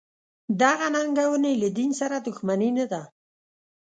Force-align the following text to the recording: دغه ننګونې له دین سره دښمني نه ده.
دغه 0.61 0.87
ننګونې 0.95 1.53
له 1.61 1.69
دین 1.77 1.91
سره 1.99 2.15
دښمني 2.27 2.69
نه 2.77 2.85
ده. 2.91 3.01